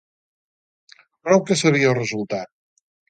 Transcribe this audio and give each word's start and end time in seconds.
Prou 1.27 1.43
que 1.49 1.59
sabia 1.61 1.91
el 1.93 1.99
resultat. 2.01 2.53